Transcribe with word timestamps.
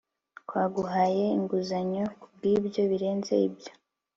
Twaguhaye 0.39 1.23
inguzanyo 1.37 2.03
kubwibyo 2.21 2.81
birenze 2.91 3.33
ibyo 3.47 3.71